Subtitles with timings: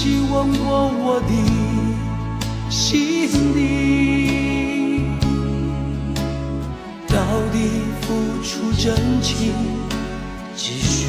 [0.00, 1.32] 希望过我的
[2.70, 3.58] 心底，
[7.08, 7.16] 到
[7.50, 7.56] 底
[8.00, 8.06] 付
[8.44, 9.52] 出真情
[10.54, 11.08] 几许？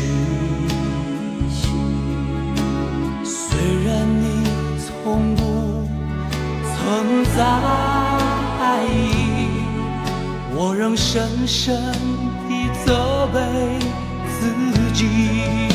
[3.24, 4.25] 虽然你
[4.81, 5.87] 从不
[6.74, 7.37] 曾在
[8.85, 8.90] 意，
[10.56, 11.79] 我仍深深
[12.47, 13.37] 地责备
[14.40, 14.42] 自
[14.96, 15.69] 己。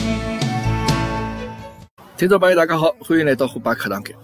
[2.16, 4.14] 听众朋友，大家好，欢迎来到虎爸课堂间。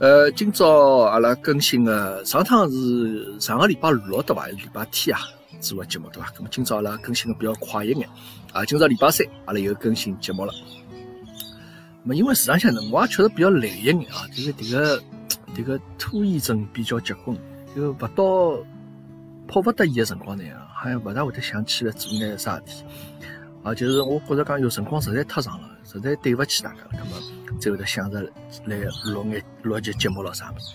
[0.00, 4.42] 呃，今朝阿拉更新的上趟是上个礼拜六对伐？
[4.42, 5.22] 还是礼拜天啊？
[5.60, 6.32] 做个节目对伐？
[6.34, 8.08] 那么今朝阿拉更新的比较快一眼
[8.52, 8.64] 啊。
[8.64, 10.52] 今朝礼拜三，阿拉又更新节目了。
[12.02, 15.00] 那么因为市场向辰光确实比较累一眼啊，就是这个
[15.54, 17.38] 这个拖延症比较结棍，
[17.76, 18.58] 就勿到
[19.46, 20.42] 迫不得已的辰光呢，
[20.74, 22.84] 好像勿大会得想起来做眼啥事体
[23.62, 23.74] 啊。
[23.74, 27.10] 就是我觉着讲，有辰光实在太长了，实在对勿起大家了，那么。
[27.60, 28.22] 才会得想着
[28.66, 28.76] 来
[29.06, 30.74] 录眼录一集节目咯啥物事。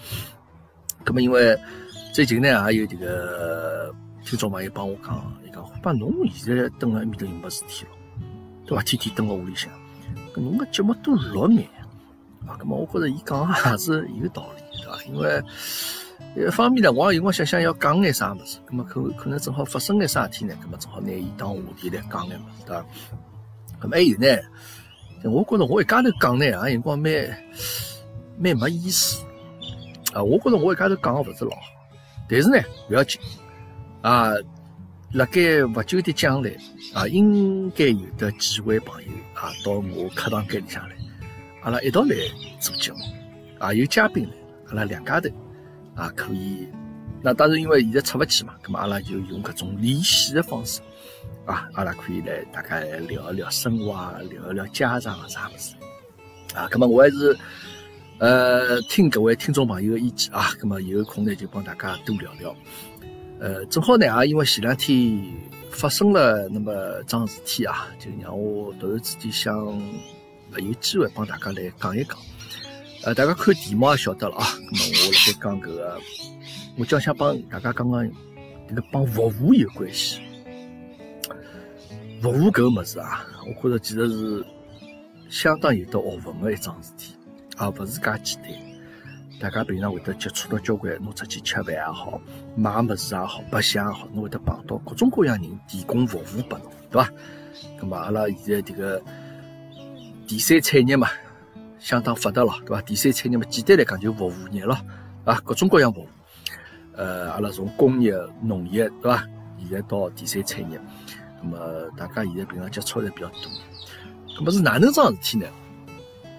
[1.05, 1.57] 咁么因为
[2.13, 3.93] 最近呢也有这个
[4.25, 7.91] 听众朋友帮我讲，伊讲把侬现在蹲辣埃面头又没事体咯，
[8.65, 8.83] 对伐？
[8.83, 9.71] 天天蹲辣屋里向，
[10.33, 11.69] 搿侬个节目多录眼
[12.45, 12.57] 啊。
[12.59, 15.03] 咁么我觉着伊讲也是有道理，对伐？
[15.03, 15.41] 因为
[16.35, 20.55] 一方面呢，我也有光想想要讲眼啥物事，咁么可可能正好发生眼啥事体呢？
[20.63, 22.85] 咁么正好拿伊当话题来讲眼物事，对伐？
[23.81, 24.27] 咁么还有呢？
[25.29, 27.11] 我觉着我一家头讲呢，啊，辰光蛮
[28.37, 29.23] 蛮没意思
[30.13, 30.23] 啊。
[30.23, 31.61] 我觉着我一家头讲个勿是老好，
[32.27, 32.57] 但是呢，
[32.89, 33.21] 勿要紧
[34.01, 34.31] 啊。
[35.13, 36.49] 辣盖勿久的将来
[36.91, 40.95] 啊，应该有的几位朋友啊，到我课堂间里向来，
[41.61, 42.15] 阿拉一道来
[42.59, 42.97] 做节目
[43.59, 44.31] 啊，有嘉宾来，
[44.69, 45.29] 阿拉两家头
[45.95, 46.67] 啊可以。
[47.21, 50.81] 那当然，因为现在出勿去嘛，那么阿拉就用搿种连线的方式。
[51.45, 55.75] 啊，阿拉可以来大家来聊一聊生活啊，聊一聊家长啊啥物事
[56.53, 56.67] 啊。
[56.71, 57.37] 那么我还是
[58.19, 60.51] 呃听各位听众朋友的意见啊。
[60.59, 62.55] 那么有空呢就帮大家多聊聊。
[63.39, 65.21] 呃，正好呢啊，因为前两天
[65.69, 69.53] 发生了那么桩事体啊，就让我突然之间想
[70.57, 72.17] 有机会帮大家来讲一讲。
[73.05, 74.45] 呃，大家看题目也晓得了啊。
[74.45, 75.99] 咁么我辣盖讲搿个，
[76.77, 78.11] 我就想帮大家讲讲
[78.69, 80.21] 这个帮服务有关系。
[82.21, 84.45] 服务搿个物事啊，我觉着其实是
[85.29, 87.13] 相当有得学问的一桩事体，
[87.57, 88.51] 啊，勿是介简单。
[89.37, 92.21] 大家平常会得接触到交关，侬出去吃饭也好，
[92.55, 97.11] 买物事也好，白相也好，侬会得碰到各种各样人提供服务拨侬，对伐？
[97.77, 99.03] 那么阿拉现在这个
[100.25, 101.09] 第三产业嘛，
[101.83, 102.81] 相当发达了，对伐？
[102.81, 104.77] 第三产业嘛，简单来讲就服务业咯，
[105.25, 106.07] 啊，各种各样服务。
[106.95, 109.27] 呃，阿拉从工业、农业，对伐？
[109.59, 110.79] 现在到第三产业。
[111.41, 111.59] 那么
[111.97, 113.51] 大家现在平常接触的比较多，
[114.37, 115.45] 那么是哪能桩事体呢？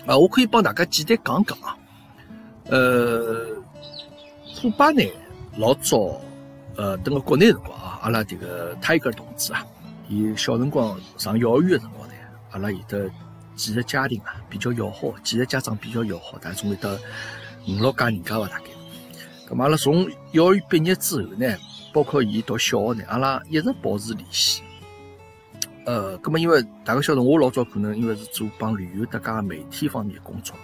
[0.06, 1.76] 啊，我可以帮大家简单讲讲啊。
[2.71, 3.47] 呃，
[4.56, 5.03] 虎爸呢
[5.59, 6.19] 老早，
[6.75, 9.62] 呃，等个国内辰光啊，阿拉这个泰戈尔同志啊，
[10.09, 12.15] 伊小辰光上幼儿园的辰光呢，
[12.53, 13.11] 阿拉有的
[13.55, 16.99] 几个家庭啊比较要好，几个家长比较要好，大概总有得
[17.69, 18.65] 五六家人家吧大概。
[19.49, 21.57] 咁么阿拉从幼儿园毕业之后呢，
[21.93, 24.63] 包括伊读小学呢，阿拉一直保持联系。
[25.87, 30.63] 呃，咁么因为大家晓得，我老早可能因为是做帮旅游、特家媒体方面工作嘛，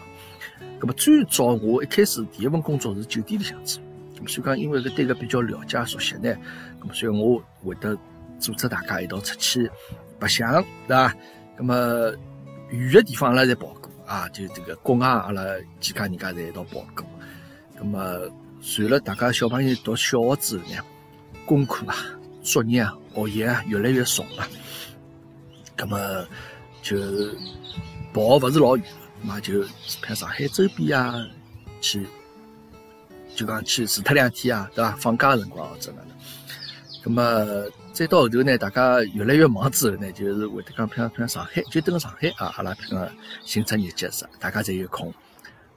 [0.81, 3.83] 咁么最早我一开始第一份工作是酒店里向做，
[4.19, 6.35] 咁所以讲因为搿对搿比较了解熟悉呢，
[6.81, 7.95] 咁所以我会得
[8.39, 9.71] 组织大家一道出去
[10.19, 11.15] 白相，对伐？
[11.59, 11.75] 咁么
[12.71, 15.43] 远的地方阿拉侪跑过啊，就这个国外阿拉
[15.81, 17.05] 几家人家侪一道跑过，
[17.77, 20.77] 那么随了大家小朋友读小学之后呢，
[21.47, 21.97] 功课啊、
[22.43, 24.47] 作业啊、学业啊越来越重了。
[25.77, 26.27] 那么
[26.83, 26.97] 就
[28.13, 28.85] 跑勿是老远，
[29.23, 29.65] 嘛就
[30.01, 31.27] 看上海周边啊，
[31.81, 32.07] 去
[33.35, 34.91] 就讲去住脱两天啊，对伐？
[34.97, 36.17] 放假辰光或者哪能？
[37.03, 43.09] 那么再到后头呢，大家越来越忙之后呢，就是会得讲，譬如譬如上海，就等上海啊，阿拉譬如
[43.45, 45.13] 行程日节是，大家才有空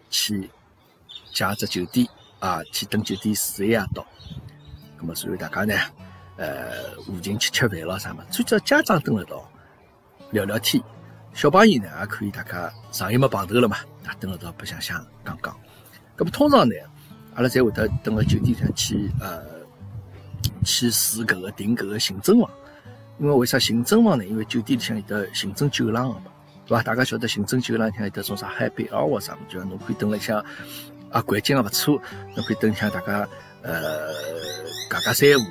[0.10, 0.50] 去
[1.34, 2.08] 借只酒店
[2.40, 4.06] 啊，去等酒店住一夜到。
[4.98, 5.76] 那么所以大家呢，
[6.38, 8.24] 呃，附近吃吃饭咯啥么？
[8.30, 9.50] 最主要家长等得到。
[10.32, 10.84] 聊聊天，
[11.36, 15.56] 小朋友呢也可以大家上一没碰头了嘛，啊，等了到白相相讲讲。
[16.18, 16.74] 咁么通常呢，
[17.36, 19.53] 阿拉才会得等个酒店上去呃
[20.66, 22.50] 去住搿个订搿个行政房，
[23.20, 24.26] 因为为啥行政房呢？
[24.26, 26.26] 因为酒店里向有得行政酒廊个嘛，
[26.66, 26.84] 对伐？
[26.84, 30.40] 大家晓得行政酒廊里向有得种啥海贝尔或啥物事，侬可以等了向
[31.10, 32.02] 啊环境也勿错，
[32.36, 33.28] 侬可以等向大家
[33.62, 34.12] 呃
[34.90, 35.46] 夹夹三胡。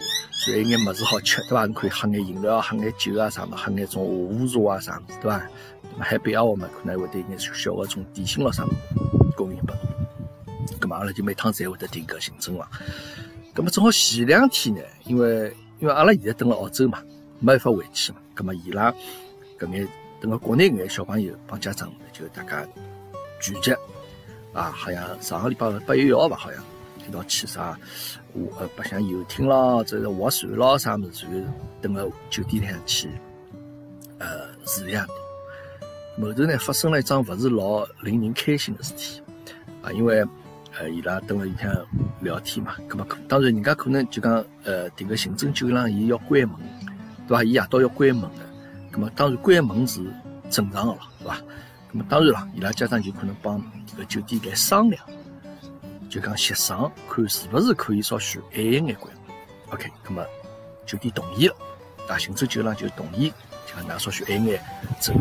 [0.51, 1.67] 有一眼物事好吃，对伐？
[1.67, 3.57] 你可以喝眼饮料，喝眼酒啊，啥么？
[3.57, 5.03] 喝眼种下午茶啊，啥么？
[5.21, 5.41] 对伐？
[5.93, 8.73] 那么海边啊，我们可能会得眼小个种点心咯，啥么？
[9.37, 10.79] 供应拨侬。
[10.81, 12.69] 咁么阿拉就每趟侪会得订搿行政房。
[13.55, 17.03] 咁么正好前两天呢，因为因为阿拉现在蹲辣澳洲嘛，
[17.39, 18.19] 没办法回去嘛。
[18.35, 18.93] 咁么伊拉
[19.59, 19.87] 搿眼
[20.21, 22.67] 等个国内眼小朋友帮家长就大家
[23.41, 23.73] 聚集
[24.55, 26.63] 啊，好像上个礼拜八月一号吧，好像
[27.07, 27.79] 一道去啥，
[28.33, 31.53] 我呃白相游艇咯，这是划船咯，啥物事，然后
[31.83, 33.11] 等个酒店里向去
[34.19, 35.05] 呃住一夜。
[36.21, 39.21] 后头呢发生了一桩勿是老令人开心的事体
[39.83, 40.25] 啊，因为
[40.79, 41.71] 呃伊拉等了里向
[42.21, 46.57] 聊天嘛，咁么当然人家可能就讲呃迭个行政酒廊伊要关门，
[47.29, 47.45] 对伐？
[47.45, 50.01] 伊夜到要关门的，咁么当然关门是
[50.51, 51.37] 正常的了，对伐？
[51.93, 55.05] 咁么当然了，伊拉家长就可能帮迭个酒店来商量，
[56.09, 59.37] 就讲协商看是勿是可以稍许晚一眼关门。
[59.71, 60.25] OK，咁么
[60.87, 61.57] 酒店同意了，
[62.09, 63.31] 啊，行政酒廊就同意，
[63.67, 64.63] 就讲㑚稍许晚一眼
[64.99, 65.13] 走。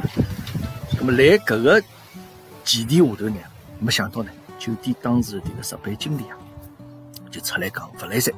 [0.97, 1.81] 那么，来搿个
[2.63, 3.35] 前提下头呢，
[3.79, 4.31] 没想到呢，
[4.61, 6.37] 酒店当时的这个值班经理啊，
[7.31, 8.31] 就出来讲勿来三，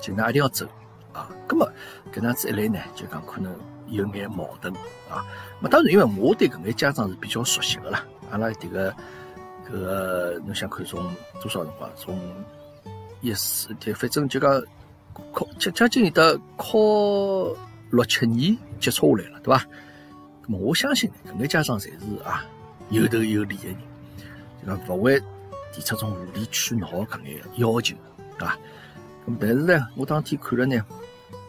[0.00, 0.66] 就㑚一定要走
[1.12, 1.28] 啊。
[1.46, 1.70] 那么
[2.10, 3.54] 搿样子一来呢，就讲可能
[3.88, 4.72] 有眼矛盾
[5.10, 5.22] 啊。
[5.60, 8.02] 那当然，因为我对搿眼家长是比较熟悉的啦。
[8.30, 8.90] 阿拉迭个
[9.68, 10.98] 搿个，侬想看从
[11.42, 11.90] 多少辰光？
[11.94, 12.18] 从
[13.20, 14.62] 一四，反正就讲
[15.34, 16.72] 考将将近有得考
[17.90, 19.62] 六七年接触下来了，对伐？
[20.48, 22.46] 我相信搿眼家长侪是啊
[22.88, 23.76] 有头有脸的人，
[24.66, 25.20] 就讲勿会
[25.72, 27.94] 提出种无理取闹搿眼要求，
[28.38, 28.58] 对伐？
[29.26, 30.82] 咁但是呢，我当天看了呢，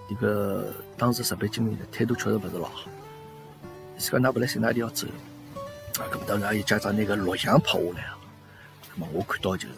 [0.09, 2.89] 迭个当时值班经理的态度确实勿是老好。
[3.97, 5.07] 是讲㑚勿来塞，㑚一定要走。
[5.97, 8.17] 啊，咁当然有家长拿个录像拍下来了。
[8.95, 9.75] 咁么我看到就是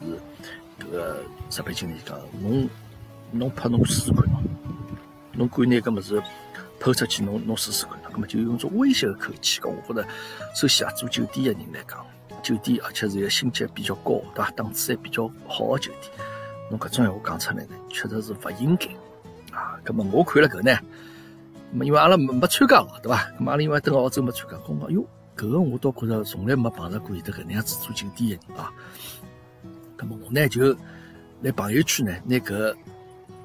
[0.79, 2.69] 迭个值班经理讲，侬
[3.31, 4.27] 侬拍侬试试看喏，
[5.33, 6.21] 侬敢拿搿物事
[6.79, 7.99] 抛出去，侬侬试试看。
[8.11, 10.07] 咁么就用种威胁的口气讲，我觉得
[10.55, 12.05] 首先啊，做酒店的人来讲，
[12.41, 14.51] 酒店而且是一个星级比较高，对伐？
[14.51, 16.11] 档次还比较好的酒店，
[16.69, 18.87] 侬搿种闲话讲出来呢，确实是勿应该
[19.55, 19.79] 啊。
[19.85, 20.77] 咁么我看了搿呢，
[21.85, 23.17] 因为阿拉没没参加了，对伐？
[23.39, 25.05] 咁阿拉因为等澳洲没参加，讲讲哟，
[25.35, 28.71] 搿个我倒觉着从来没碰着过有得搿能样子做酒店的人啊。
[29.97, 30.75] 咁么我呢就
[31.41, 32.75] 来朋友圈呢拿搿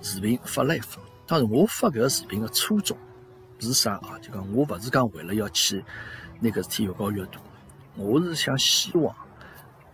[0.03, 1.01] 视频发了一发。
[1.27, 2.97] 当然我发搿个视频的初衷。
[3.59, 4.19] 是啥啊？
[4.21, 5.83] 就讲我勿是讲为了要去
[6.41, 7.41] 拿搿事体越搞越大，
[7.97, 9.15] 我是想希望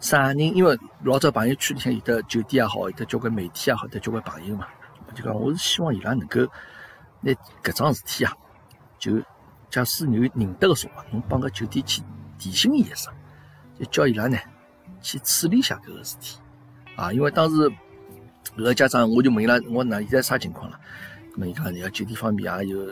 [0.00, 0.40] 啥人？
[0.40, 4.66] 因为老早朋友圈里向有的酒店也好，有的交关媒体也好，有的交关朋友嘛，
[5.14, 6.40] 就讲我是希望伊拉能够
[7.20, 7.32] 拿
[7.62, 8.32] 搿桩事体啊，
[8.98, 9.22] 就
[9.70, 12.02] 假使有认得个说话，侬帮个酒店去
[12.38, 13.12] 提醒伊一声，
[13.78, 14.36] 就叫伊拉呢
[15.00, 16.38] 去处理一下搿个事体
[16.96, 17.12] 啊。
[17.12, 17.70] 因为当时
[18.56, 20.80] 搿个家长我就问伊拉，我那现在啥情况了？
[21.34, 22.84] 咁么伊讲，人家酒店方面也有。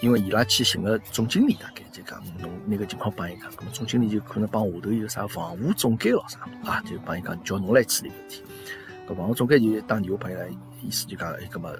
[0.00, 8.42] 因为伊拉去寻个总经理，大概就讲侬那个情况帮伊讲，咁么总经理就可能帮下头有啥房屋总监咯啥啊，就帮伊讲叫侬来处理问题。
[9.06, 10.46] 搿房屋总监就打电话拨伊拉，
[10.82, 11.70] 意思就讲，哎，搿么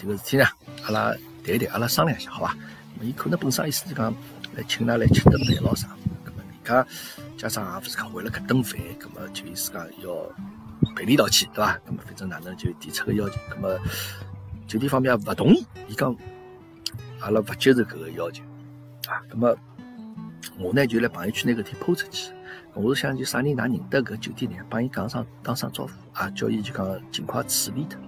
[0.00, 0.44] 迭个事体呢，
[0.84, 1.14] 阿拉
[1.44, 2.52] 谈一谈，阿拉商量一下，好伐？
[3.00, 4.12] 咁伊可能本身意思就讲
[4.56, 5.86] 来请㑚来吃顿饭咯啥。
[6.26, 6.86] 咁么人家
[7.36, 11.78] 家长也勿是讲为了搿顿饭，咁么就意思讲要赔礼道歉，对伐？
[11.86, 13.78] 咁么反正哪能就提出个要求，咁么
[14.66, 16.16] 酒店方面也勿同意，伊讲。
[17.20, 18.42] 阿拉勿接受搿个要求
[19.08, 19.56] 啊，咁么
[20.58, 22.30] 我呢就辣朋友圈拿搿天抛出去，
[22.74, 27.98] 我是想就啥人㑚认得搿酒店呢，帮伊讲声打声招呼啊，叫伊就讲尽快处理脱。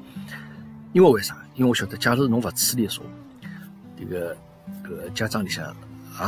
[0.92, 1.36] 因为为啥？
[1.54, 3.04] 因为我晓得，假如侬勿处理说，
[3.98, 4.36] 迭个
[4.84, 5.64] 搿家长里向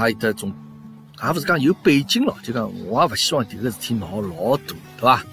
[0.05, 0.53] 也有得种，
[1.23, 5.25] 也勿是讲有背景咯，就讲我也勿希望迭个事体闹老大，对伐？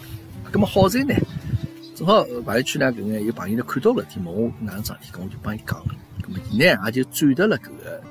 [0.52, 1.14] 咁么好在呢，
[1.96, 5.96] 正好朋友圈呢搿眼有朋友呢看到了，问我哪能桩事体，我就帮伊讲了。
[6.52, 8.02] 伊呢也就转达了搿个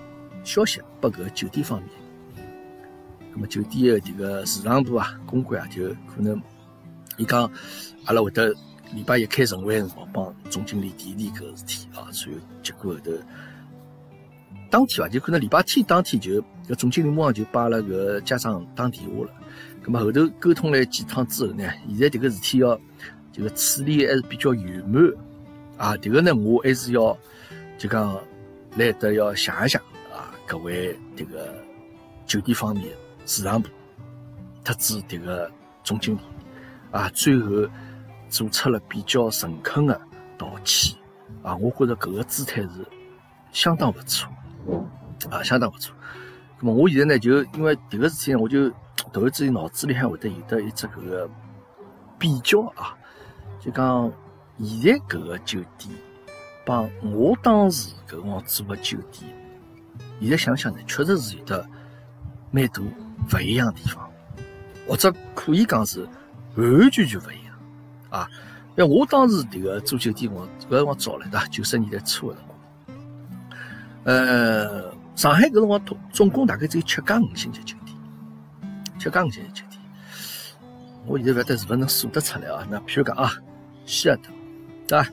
[0.44, 1.90] 消息拨搿个酒店方面，
[3.32, 6.40] 那么酒店的迭个市场部啊、公关啊，就可能
[7.16, 7.50] 伊讲
[8.06, 8.48] 阿拉会得
[8.92, 13.12] 礼拜一开晨会辰光帮总经理提提搿个事体啊，所以结果后头
[14.70, 19.30] 当天伐，就可能礼拜天当天就搿总经理马上就把阿拉搿家长打电话了，
[19.84, 22.80] 咁么后头沟通了几趟之后呢，现在迭个事体要
[23.32, 25.02] 这个处理还是比较圆满
[25.76, 27.16] 啊，迭个呢我还是要。
[27.78, 28.20] 就讲
[28.76, 29.80] 来得要想一想
[30.12, 31.54] 啊，各位这个
[32.26, 32.88] 酒店方面
[33.24, 33.68] 市场部
[34.64, 35.48] 特指这个
[35.84, 36.20] 总经理
[36.90, 37.48] 啊，最后
[38.28, 39.98] 做出了比较诚恳的
[40.36, 40.98] 道歉
[41.44, 42.68] 啊，我觉着搿个姿态是
[43.52, 44.28] 相当不错
[45.30, 45.94] 啊，相当不错。
[46.58, 48.68] 那么我现在呢，就因为迭个事体呢，我就
[49.12, 51.30] 突然之间脑子里还会得有得一只搿个
[52.18, 52.98] 比较啊，
[53.60, 54.12] 就讲
[54.58, 55.94] 现在搿个酒店。
[56.68, 59.34] 帮我当时搿辰光住个酒店，
[60.20, 61.66] 现在想想呢，确实是有得
[62.50, 64.06] 蛮多勿一样的地方。
[64.86, 66.06] 或者可以讲是
[66.56, 67.58] 完完全全勿一样
[68.10, 68.28] 啊。
[68.76, 71.46] 因为我当时迭个住酒店，我搿辰光早了，对伐？
[71.46, 72.58] 九十年代初个辰光，
[74.04, 77.96] 呃，上海搿辰光总总共大概只有七家五星级酒店，
[78.98, 79.80] 七家五星级酒店。
[81.06, 82.66] 我现在勿晓得是勿是能数得出来啊？
[82.70, 83.32] 那譬如讲啊，
[83.86, 84.30] 希尔顿，
[84.86, 85.08] 对伐？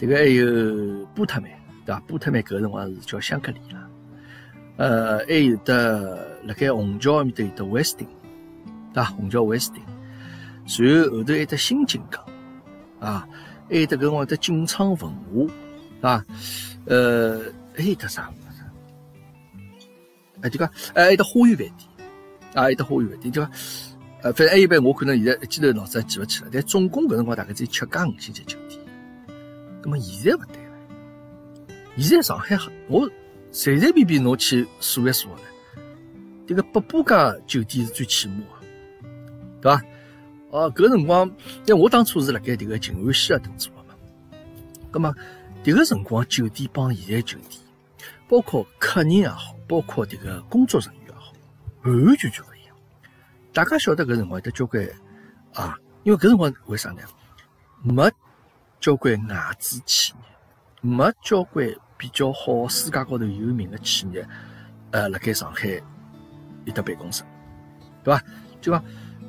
[0.00, 1.50] 迭个还有波特曼，
[1.84, 2.00] 对伐？
[2.08, 3.90] 波特曼搿个辰光是叫香格里拉，
[4.78, 8.08] 呃，还有得辣盖虹桥埃面搭有得威斯汀，
[8.94, 9.10] 对伐？
[9.10, 12.24] 虹桥威斯汀，然后后头还有得新金港。
[12.98, 13.26] 啊，
[13.68, 15.12] 还有得搿个得锦昌文
[16.00, 16.24] 化，啊，
[16.86, 17.40] 呃，
[17.74, 18.62] 还有得啥物事？
[20.42, 22.08] 哎，就讲，哎，还有得花园饭店，
[22.54, 23.50] 啊，还有得花园饭店，就讲，
[24.22, 28.69] 呃，反正还有般，我可能现在一记头脑子记勿起来，但总共搿辰光大概只有七家五星级酒店。
[29.82, 30.72] 葛么现在勿对了，
[31.96, 32.56] 现在上海
[32.88, 33.10] 我
[33.50, 35.42] 随随便便侬去数一数呢，
[36.46, 39.08] 迭个八八家酒店是最起码的，
[39.60, 39.82] 对伐？
[40.50, 41.26] 哦，搿辰光，
[41.66, 43.94] 因为我当初是辣盖迭个静安希尔顿做的嘛，
[44.90, 45.14] 葛末
[45.64, 47.60] 迭个辰光酒店帮现在酒店，
[48.28, 51.32] 包括客人也好，包括迭个工作人员也好，
[51.84, 52.76] 完完全全勿一样。
[53.52, 54.84] 大家晓得搿辰光有得交关
[55.54, 57.02] 啊，因为搿辰光为啥呢？
[57.82, 58.10] 没
[58.80, 60.18] 交关外资企业，
[60.80, 61.68] 没交关
[61.98, 64.26] 比较好世界高头有名的企业，
[64.90, 65.68] 呃，辣盖上海
[66.64, 67.22] 有得办公室，
[68.02, 68.24] 对伐？
[68.60, 68.82] 就讲。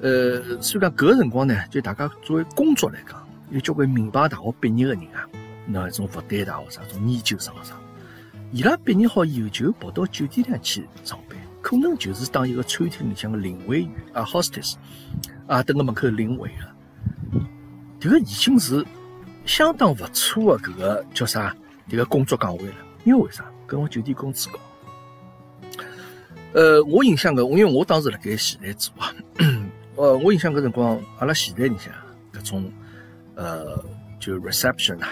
[0.03, 5.29] 呃，所以讲搿个辰光呢，就大家作为工作来讲，有交关名牌大学毕业的人啊，
[5.67, 7.75] 那种复旦大学啥，种研究生啥，
[8.51, 14.73] 伊拉毕业好以后就跑到酒店里去上班，可能就是当一个餐厅里向个领位员啊，hostess
[15.45, 17.39] 啊，等个门口领位个，
[17.99, 18.83] 迭个已经是
[19.45, 21.55] 相当勿错个搿个叫啥？
[21.89, 22.75] 迭个工作岗位了。
[23.03, 23.45] 因为为啥？
[23.67, 24.59] 搿我酒店工资高。
[26.53, 29.13] 呃，我印象个，因为我当时辣盖前台做啊。
[29.95, 31.93] 呃，我印象搿辰光，阿拉前台里向
[32.33, 32.71] 搿种，
[33.35, 33.83] 呃，
[34.19, 35.07] 就 reception 啊，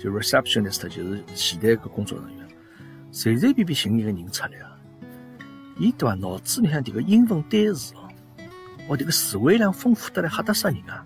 [0.00, 2.48] 就 receptionist，就是前台个工作人员，
[3.10, 4.76] 随随便便寻一个人出来啊，
[5.78, 6.14] 伊对伐？
[6.14, 8.08] 脑子里向迭个英文单词哦，
[8.88, 11.04] 哦，迭个词汇量丰富得来吓得死人啊！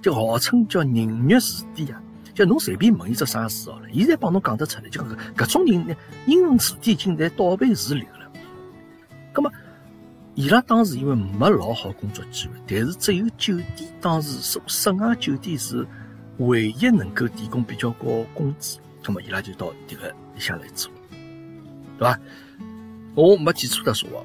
[0.00, 2.02] 就号称叫人肉词典啊，
[2.36, 4.88] 就侬随便问伊只啥词哦，伊侪帮侬讲得出来。
[4.90, 8.30] 就搿搿种人呢，英文词典已经在倒背如流了。
[9.32, 9.50] 葛末。
[10.34, 15.86] 伊拉当时因为没老好工作机会，但是只有酒店当时是室外酒店是
[16.36, 20.92] 唯一能够提供比较高工资，那么伊拉就到迭个里向来做，
[21.98, 22.20] 对伐？
[23.14, 24.22] 我没记错的说话，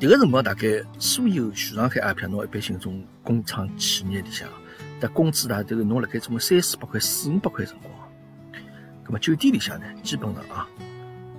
[0.00, 4.48] 迭个辰光大概所有全上海阿片侬一般性种工厂企业里向，
[5.00, 7.92] 的工资大都是侬辣盖种三四百块、四五百块辰光，
[9.04, 10.68] 那么酒店里向呢，基本上啊，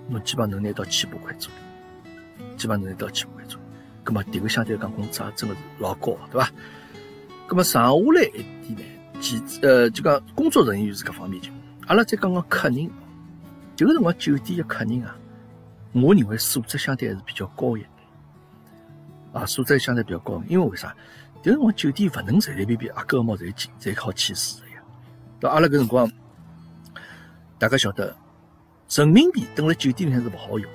[0.09, 1.57] 侬基本上能拿到千把块左右。
[2.55, 3.65] 基本上能拿到七万块左右，
[4.03, 6.51] 咁么迭个相对来讲工资也真个是老高，对伐？
[7.47, 8.83] 咁么剩下来一点呢，
[9.19, 11.51] 其呃就讲工作人员是搿方面就，
[11.85, 12.89] 阿拉再讲讲客人，
[13.75, 15.15] 迭个辰光酒店的客人啊，
[15.93, 17.91] 我认为素质相对还是比较高一点，
[19.33, 20.95] 啊，素质相对比较高，因为为啥？
[21.43, 24.81] 迭个辰光酒店勿能随随便便阿哥毛侪进，侪靠签字的呀。
[25.39, 26.11] 到阿拉搿辰光，
[27.59, 28.15] 大家晓得，
[28.89, 30.69] 人民币等辣酒店里向是勿好用。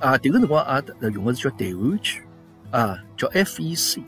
[0.00, 2.22] 啊，迭个辰光阿啊，用的是叫台湾券，
[2.70, 4.02] 啊，叫 FEC，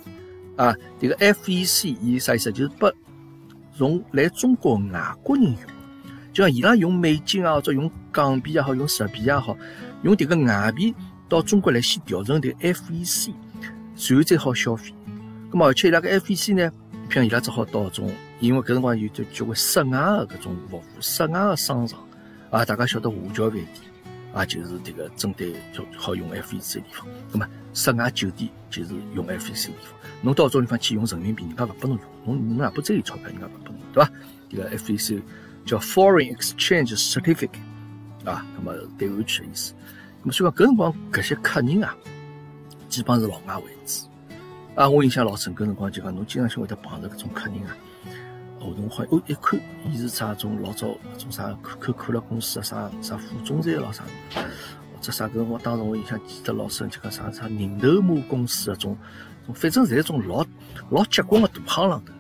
[0.57, 2.51] 啊，迭个 FEC 伊啥意思？
[2.51, 2.93] 就是拨
[3.77, 5.57] 从来中国外国人用，
[6.33, 9.57] 就像伊拉用美金啊，或者用港币也好，用日币也好，
[10.03, 10.95] 用迭个外币
[11.29, 13.33] 到中国来先调成迭 FEC，
[14.11, 14.93] 然后再好消费。
[15.53, 16.73] 咁么而且伊拉个 FEC 呢，
[17.09, 22.01] 譬如伊拉只好到种，因为搿辰光有就交关室外个搿种服务，室外个商场，
[22.51, 23.67] 啊，大家晓得华侨饭店。
[24.33, 27.07] 啊，就是这个针对就好用 FEC 的地方。
[27.31, 29.95] 那么室外酒店就是用 FEC 的地方。
[30.23, 32.39] 侬到这种地方去用人民币，人家勿拨侬用。
[32.39, 34.11] 侬侬哪怕再有钞票，人家勿拨侬，对伐？
[34.49, 35.21] 这个 FEC
[35.67, 37.51] 叫 Foreign Exchange Certificate
[38.25, 39.75] 啊，那么对湾区的意思。
[40.23, 41.95] 那么所以讲搿辰光搿些客人啊，
[42.89, 44.09] 基本上是老外为主。
[44.75, 47.77] 啊，我印象老深，搿辰光就讲侬经常性会得碰着搿种客人啊。
[48.59, 54.03] 后头好，哦，一看，伊是啥种老早种啥可口可乐公司啊，啥啥副总裁咯啥，
[54.35, 58.97] 或者啥个我当时我印象记得老深，就讲啥啥人头马公司啊种，
[59.53, 60.47] 反正侪种老
[60.89, 62.13] 老结棍个大行浪头。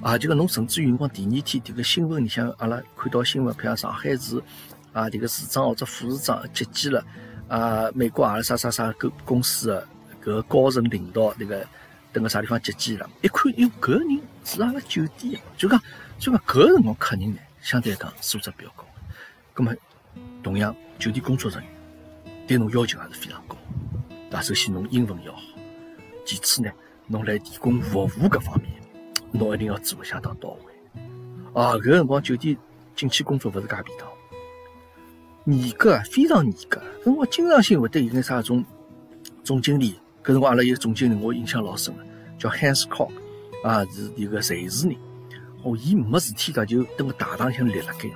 [0.00, 4.42] 啊，就讲侬甚至于辰光第二天迭个新闻里向，阿拉看到新闻，譬如上海市
[4.92, 7.04] 啊，迭个市长或者副市长接见了
[7.46, 9.86] 啊，美国阿拉啥啥啥个公司个
[10.20, 11.66] 搿个高层领导迭个。
[12.12, 13.08] 等个啥地方接机了？
[13.22, 15.80] 一看，哟，搿个人是阿拉酒店，就讲，
[16.18, 18.84] 就讲搿个辰光客人呢，相对来讲素质比较高。
[19.54, 19.72] 葛么，
[20.42, 21.72] 同样酒店工作人员
[22.48, 23.56] 对侬要求也是非常高。
[24.28, 25.40] 那首先侬英文要好，
[26.26, 26.72] 其次呢，
[27.06, 28.72] 侬来提供服务搿方面，
[29.30, 31.00] 侬一定要做得相当到位。
[31.54, 32.56] 啊，搿辰光酒店
[32.96, 36.82] 进去工作勿是介便当，严格，非常严格。
[37.02, 38.64] 搿辰光经常性会得有眼啥种
[39.44, 42.02] 总经理，搿辰光阿拉有个总经理，我印象老深个，
[42.38, 43.10] 叫 Hans Cock，
[43.64, 44.96] 啊，是一个瑞士人。
[45.62, 48.08] 哦，伊没事体个就蹲个大堂里向立辣盖，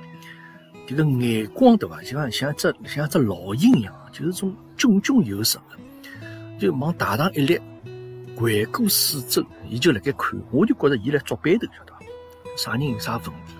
[0.87, 2.01] 迭个眼光对伐？
[2.01, 7.59] 像像只像只老鹰一样，就是种炯炯有神个，就往大堂一立，
[8.35, 11.99] 环顾四周，伊就辣盖看，我就觉着伊来捉班头，晓得伐？
[12.57, 13.53] 啥人有啥问题？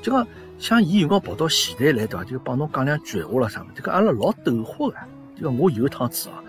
[0.00, 0.26] 就讲
[0.58, 2.24] 像伊有辰光跑到前台来，对伐？
[2.24, 3.80] 就帮侬讲两句闲话了啥物事？
[3.80, 4.96] 迭个阿拉老逗火个，
[5.34, 6.43] 就讲我有一趟子啊，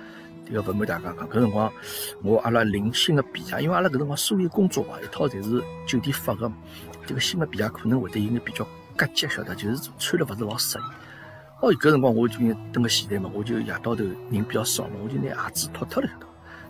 [0.46, 1.72] 迭个勿瞒大家讲，搿辰光
[2.24, 6.52] 我阿拉领新个皮鞋，因为阿拉搿辰光所有工作啊，一套侪是酒店发个，
[7.08, 8.66] 迭个新个皮鞋可能会得有眼比较
[8.98, 9.56] 夹脚，晓得？
[9.56, 10.84] 就是穿了勿是老适应。
[11.62, 12.38] 哦，搿辰光我就
[12.72, 16.26] 蹲个前台嘛，我就夜到头人比较少嘛，我就拿鞋子脱脱了，晓得？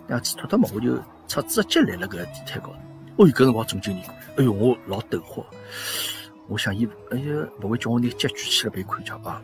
[0.07, 0.95] 拿鞋子脱脱嘛，我就
[1.27, 3.23] 出直接来了搿地毯高头。
[3.23, 4.01] 哦，搿辰光总经理，
[4.37, 5.45] 哎哟，我老抖火。
[6.47, 9.41] 我想伊，哎呀，勿会叫我拿脚举起来拨伊看瞧吧？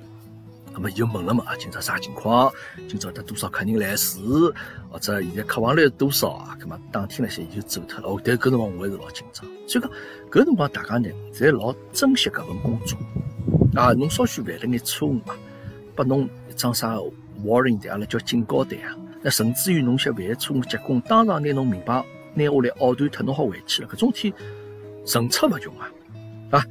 [0.73, 2.51] 那么伊就问了嘛，今朝啥情况？
[2.87, 4.53] 今朝得多少客人来住？
[4.89, 6.57] 或者现在客房率是多少啊？
[6.59, 8.09] 那么当天那些伊就走脱了。
[8.09, 9.45] 哦，但搿辰光我还是老紧张。
[9.67, 9.91] 所以讲，
[10.31, 12.97] 搿辰光大家呢，侪老珍惜搿份工作。
[13.75, 15.35] 啊，侬稍许犯了眼错误嘛，
[15.95, 16.95] 拨侬一张啥
[17.43, 18.95] warning 单，阿拉叫警告单啊。
[19.21, 22.03] 那甚至于侬些犯错误，结果当场拿侬名牌。
[22.33, 23.89] 拿下来拗断脱，侬好回去了。
[23.89, 24.33] 搿种天
[25.05, 25.91] 层出勿穷啊，
[26.51, 26.65] 啊，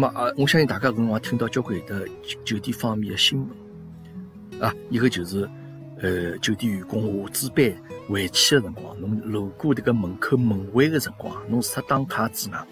[0.00, 2.06] 么啊，我相信大家搿辰光听到交关的
[2.44, 4.60] 酒店方面的新闻。
[4.60, 5.48] 啊，一个就是
[6.00, 7.72] 呃，酒店员工下值班
[8.08, 12.66] 回去的辰光，侬路过迭个门口门卫的辰光，侬除脱打卡之外，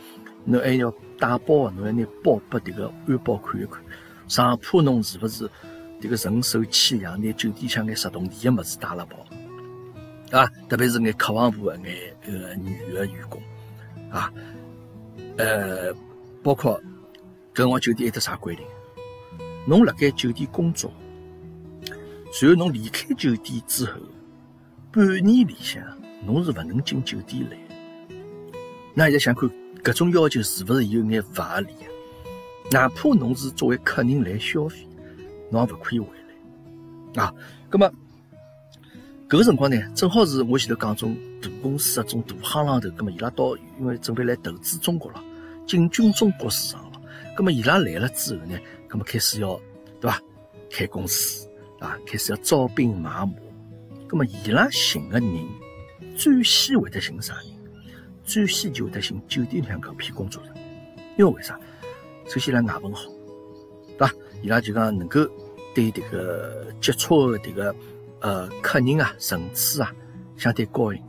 [0.45, 3.83] 侬还要带包，侬要拿包拨迭个安保看一看，
[4.29, 5.49] 生怕侬是勿是
[6.01, 9.19] 迭个人手牵羊，拿酒店向眼实动电的物事带了跑。
[10.37, 13.43] 啊，特别是眼客房部的眼个女的员工，
[14.11, 14.33] 啊，
[15.37, 15.93] 呃，
[16.43, 16.81] 包括
[17.55, 18.65] 搿我酒店有得啥规定？
[19.67, 20.91] 侬辣盖酒店工作，
[22.33, 23.93] 随后侬离开酒店之后，
[24.91, 25.83] 半年里向
[26.25, 27.57] 侬是勿能进酒店来。
[28.95, 29.49] 那现在想看
[29.83, 31.69] 搿种要求是勿是有眼勿合理？
[32.71, 34.89] 哪怕侬是作为客人来消费，
[35.51, 36.07] 侬也勿可以回
[37.15, 37.23] 来。
[37.23, 37.35] 啊，
[37.69, 37.91] 葛么？
[39.29, 45.23] 搿个辰光呢，正好是我前头讲种大公司啊，种大行浪头，葛末伊拉到因为准备来投资中国了，
[45.67, 46.92] 进军中国市场，
[47.37, 49.61] 葛末伊拉来了之后呢，葛末开始要
[50.01, 50.21] 对伐？
[50.71, 51.49] 开公司
[51.81, 53.33] 啊，开始要招兵买马，
[54.07, 55.49] 葛末伊拉寻个人
[56.17, 57.47] 最先会得寻啥人？
[58.25, 60.65] 最先就会得寻酒店里向搿批工作人员，
[61.19, 61.59] 因为为啥？
[62.27, 63.11] 首先伊拉外文好，
[63.99, 64.15] 对伐？
[64.43, 65.21] 伊拉就讲能够
[65.75, 67.75] 对迭个接触的迭个。
[68.25, 69.93] 呃，客人啊，层次啊，
[70.37, 71.09] 相对高一点。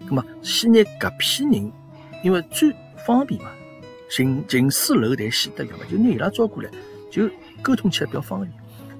[0.00, 1.72] 那么，先拿搿批人，
[2.22, 2.70] 因为最
[3.06, 3.50] 方便嘛，
[4.14, 6.70] 近近水楼台先得月嘛，就拿伊拉招过来，
[7.10, 7.28] 就
[7.60, 8.52] 沟通起来比较方便。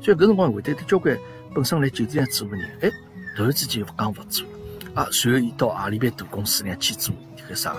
[0.02, 1.16] 所以搿辰光会得交关
[1.54, 2.90] 本身来酒店做个人，哎，
[3.36, 4.44] 突然之间又讲勿做
[4.92, 7.76] 啊，随后伊到阿里边大公司里去做迭个啥，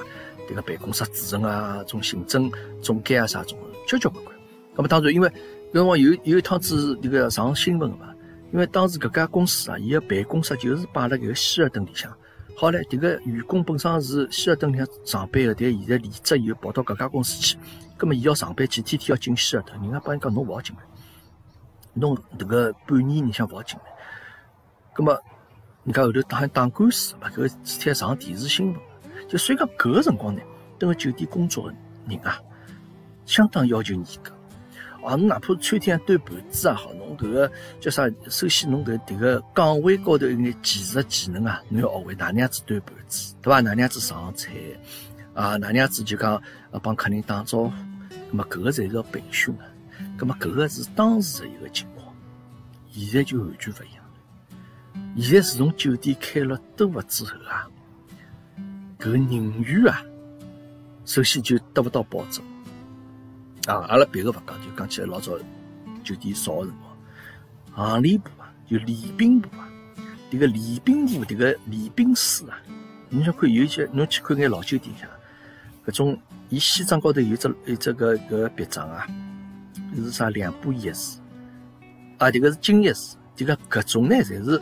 [0.49, 2.49] 迭个办公室主任啊，种行政
[2.81, 4.33] 总监啊啥种，交交关关。
[4.73, 5.33] 那么当然，因为搿
[5.73, 8.13] 辰光有有一趟子迭个上新闻个嘛。
[8.53, 12.09] 因为当时搿家公司啊，伊个办公室就是摆辣搿个希尔顿里向。
[12.57, 17.57] 好嘞，迭个员工本身是希尔顿里向上班个，但现在离职以后跑到搿家公司去，
[17.97, 20.81] 葛末伊要上班去，天天要进希尔顿，人家帮伊讲侬勿好进来，
[21.93, 23.83] 侬迭个半年里向勿好进来。
[24.93, 25.13] 葛末
[25.83, 28.81] 人家后头打打官司嘛，搿事体上电视新闻。
[29.27, 30.41] 就所以讲搿个辰光呢，
[30.77, 31.73] 蹲辣酒店工作个
[32.07, 32.39] 人啊，
[33.25, 34.34] 相当要求严格。
[35.05, 38.09] 啊，侬哪怕餐厅端盘子也好，侬搿个叫啥？
[38.27, 43.61] 首先侬搿迭个岗位高头有眼技术技能啊，侬要学会哪能样子端盘子，对伐？
[43.61, 44.51] 哪能样子上菜
[45.33, 45.57] 啊？
[45.57, 46.41] 哪能样子就讲
[46.81, 47.71] 帮客人打招呼？
[48.31, 49.63] 那么搿个侪是要培训的。
[50.17, 52.13] 那么搿个是当时的一个情况，
[52.91, 55.21] 现在就完全勿一样了。
[55.21, 57.69] 现在自从酒店开了多了之后啊，
[58.99, 60.01] 搿人员啊，
[61.05, 62.43] 首先就得勿到保证。
[63.65, 65.37] 啊，阿拉别个勿讲，就讲起来老早
[66.03, 66.73] 酒店少个辰
[67.73, 69.67] 光，行李部啊，就礼宾部啊，
[70.29, 72.57] 迭个礼宾部迭个礼宾师啊，
[73.09, 75.09] 你想看有一些，侬去看眼老酒店像，
[75.87, 79.07] 搿种伊西装高头有只有只个搿别章啊，
[79.95, 81.17] 是啥两把钥匙，
[82.19, 84.61] 啊，迭个是金钥匙，迭个搿种呢，侪是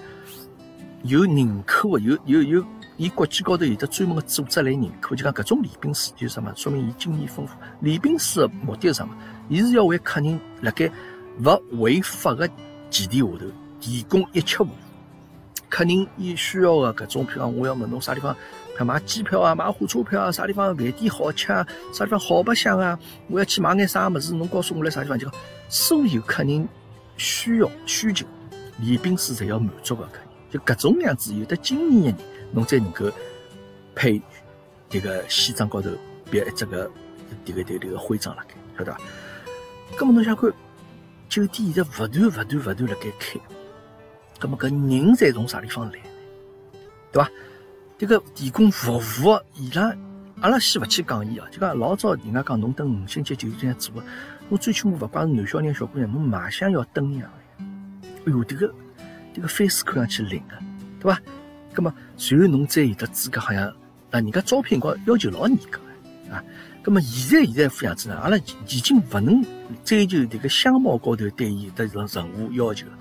[1.04, 2.66] 有认可个，有有有。
[2.98, 7.56] 伊国际高头有的专门个组织来认可，就讲搿种礼宾师就是啥嘛，说明伊经验丰富。
[7.80, 9.16] 礼宾师个目的是啥嘛？
[9.50, 10.92] 伊是要为客人辣盖
[11.44, 12.48] 勿违法个
[12.92, 13.40] 前提下头
[13.80, 14.70] 提供一切服务。
[15.70, 18.36] 客人伊需要个搿种，譬如讲我要问侬啥地方，
[18.78, 25.36] 譬买机票啊，买火车票啊，啥地方饭店好吃啊，啥地方好白相啊，我要去买眼啥物事，侬告诉我来啥地方就讲，
[25.68, 26.68] 所有客人
[27.18, 28.28] 需要需求，
[28.78, 33.12] 礼宾司侪要满足个客人，就搿种样子有的经验的人，侬再能够
[33.96, 34.22] 配
[34.90, 35.90] 迭个西装高头
[36.30, 36.90] 别一只个
[37.46, 39.00] 迭个迭个徽章辣盖，晓得伐？
[39.98, 40.52] 搿么侬想看，
[41.28, 43.40] 酒店现在勿断勿断勿断辣盖开。
[44.40, 46.00] 那么搿人侪从啥地方来？
[47.12, 47.30] 对伐？
[47.98, 49.96] 迭个提供服务个，伊拉
[50.42, 54.04] 阿拉先勿去讲伊哦，就讲老早人家讲侬等五星级酒店做个，
[54.50, 57.66] 侬最起码勿管是男小人小姑娘，侬卖相要登样哎
[58.28, 58.74] 哟，迭个
[59.34, 60.56] 迭个 face 看上去灵个，
[61.00, 61.20] 对伐？
[61.74, 63.64] 葛么随后侬再有得资格，好像
[64.12, 66.44] 啊，人家招聘光要求老严格个啊。
[66.86, 69.44] 那么现在现在副样子呢，阿拉已经勿能
[69.86, 72.94] 追求迭个相貌高头对伊的任任何要求了。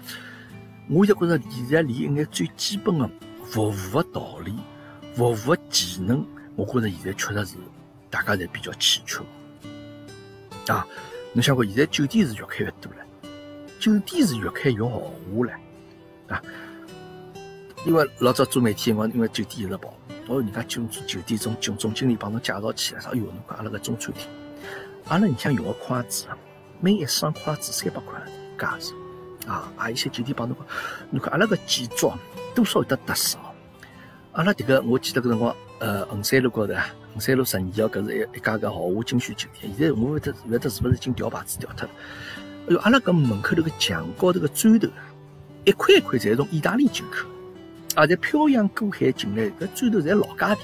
[0.89, 3.11] 我就觉着现在连一眼最基本的
[3.45, 4.55] 服务的道理、
[5.15, 7.57] 服务的技能，我觉着现在确实是
[8.09, 9.21] 大家侪比较欠缺。
[10.73, 10.87] 啊，
[11.33, 12.99] 侬想过现在酒店是越开越多了，
[13.81, 15.53] 酒店是越开越豪华了，
[16.29, 16.43] 啊，
[17.85, 19.95] 因为老早做媒体辰光，因为酒店一直跑，
[20.29, 24.29] 哦，人家酒酒店总总总经理帮侬介绍起来，说，哎哟，侬看阿拉个中餐厅，
[25.09, 26.37] 阿拉里向用个筷子啊，
[26.81, 28.21] 每一双筷子三百块
[28.59, 28.93] 价是。
[29.45, 29.91] 啊，啊！
[29.91, 30.67] 一些酒店帮侬讲，
[31.11, 32.13] 侬看阿拉个建筑
[32.55, 33.37] 多少有得特色。
[34.31, 39.75] 阿拉迭个，我记得搿辰光，呃，衡山路高头啊，衡山路十二号，搿是一一家个豪华精选酒店。
[39.77, 41.91] 现在我勿得勿得是勿是已经调牌子调脱了？
[42.69, 45.03] 哎哟，阿拉搿门口头个墙高头个砖头啊，
[45.65, 47.27] 一块一块侪从意大利进口，
[47.95, 50.59] 啊，侪漂洋过海进来，搿砖头侪老价钿。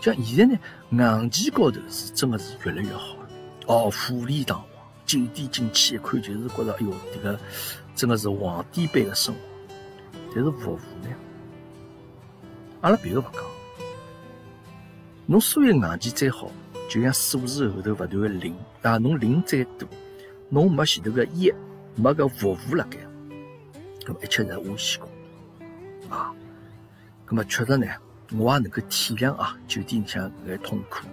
[0.00, 3.28] 像现在呢，硬件高头是真个是越来越好了
[3.66, 4.66] 哦，富丽堂皇，
[5.06, 7.38] 酒店进去一看就是觉着，哎哟，迭个。
[7.94, 9.40] 真的是皇帝般的生活，
[10.34, 11.10] 但是服务呢？
[12.80, 13.42] 阿拉别个勿讲，
[15.26, 16.50] 侬所有硬件再好，
[16.88, 19.86] 就像数字后头勿断的零啊，侬零再多，
[20.48, 21.52] 侬没前头个一，
[21.94, 22.96] 没个服务辣盖，
[24.06, 25.10] 那么一切侪无限功
[26.08, 26.34] 啊。
[27.26, 27.86] 那么确实呢，
[28.32, 31.06] 我也能够体谅啊，酒店里向搿痛苦，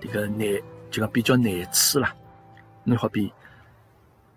[0.00, 0.40] 迭个难
[0.90, 2.14] 就讲比较难处啦。
[2.84, 3.32] 侬好比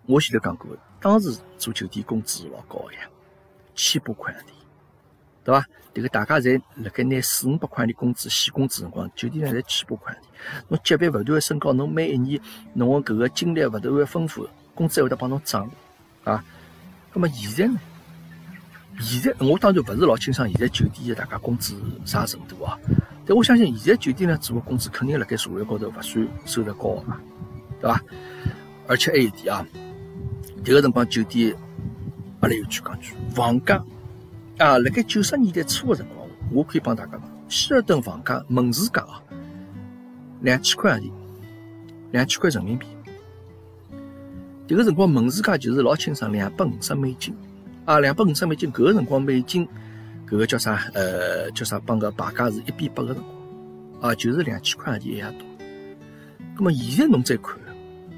[0.06, 0.76] 我前头讲过。
[1.00, 3.00] 当时做酒店工资是老高个呀，
[3.74, 4.36] 千把块钿，
[5.42, 5.66] 对伐？
[5.94, 10.16] 迭个大家侪辣盖拿四五百块钿工资、死工资辰光，酒店呢侪千把块钿。
[10.68, 12.40] 侬级别勿断个升高，侬每一年
[12.74, 15.68] 侬个搿个经历勿断个丰富，工资还会得帮侬涨
[16.22, 16.44] 啊。
[17.12, 17.80] 那么现在呢？
[19.00, 22.78] 现在我当然勿是老清爽，现在酒店个大家工资啥程度啊？
[23.24, 27.18] 但我相信现在酒店呢做个工资肯定辣盖社会高头勿算收入高个嘛，
[27.80, 28.02] 对伐？
[28.86, 29.66] 而且还有一点啊。
[30.62, 31.56] 迭个辰光酒店，
[32.40, 33.82] 阿拉有句讲句，房价
[34.58, 39.22] 啊，辣盖九十年代初个辰光，我可以帮大家讲，希尔顿房价门市价啊，
[40.40, 41.10] 两千块洋钿，
[42.10, 42.86] 两千块人民币。
[44.68, 47.34] 迭个辰光门市价就是老清爽，两百五十美金
[47.84, 48.72] 啊，两百五十美金。
[48.72, 49.66] 搿个辰光美金，
[50.26, 50.84] 搿个叫啥？
[50.94, 51.80] 呃，叫啥？
[51.84, 55.46] 帮个牌价是一比八个辰光啊，就是两千块洋钿一样多。
[56.56, 57.58] 那么现在侬再看，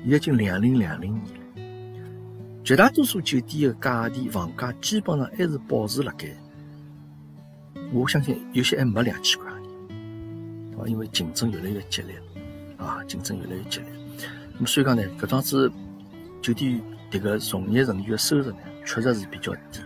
[0.03, 1.43] 现在已经两零两零年了。
[2.65, 6.29] 绝大多数酒店的价钿房价基本上还是保持辣盖，
[7.93, 9.51] 我相信有些还没两千块
[10.77, 12.15] 钿，啊，因为竞争越来越激烈，
[12.77, 13.89] 啊，竞争越来越激烈。
[14.55, 15.71] 那么所以讲呢，搿桩子
[16.41, 19.81] 酒店迭个从业人员的收入呢，确实是比较低，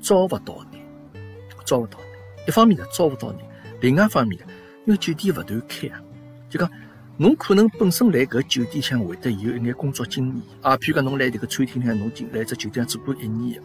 [0.00, 1.22] 招勿到人，
[1.64, 2.08] 招勿到人。
[2.46, 3.38] 一方面呢，招勿到人；
[3.80, 4.46] 另外一方面呢，
[4.86, 6.00] 因为酒店勿断开啊，
[6.48, 6.70] 就讲。
[7.18, 13.58] 侬可能本身来搿酒店向会得有一眼工作经验啊，譬如讲侬来迭个餐厅里向侬进来只酒店做过一年，